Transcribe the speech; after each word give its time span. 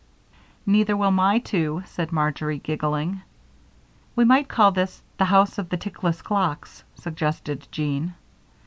"Neither 0.65 0.97
will 0.97 1.11
my 1.11 1.37
two," 1.37 1.83
said 1.85 2.11
Marjory, 2.11 2.57
giggling. 2.57 3.21
"We 4.15 4.25
might 4.25 4.49
call 4.49 4.71
this 4.71 4.99
'The 5.19 5.25
House 5.25 5.59
of 5.59 5.69
the 5.69 5.77
Tickless 5.77 6.23
Clocks,'" 6.23 6.83
suggested 6.95 7.67
Jean. 7.69 8.15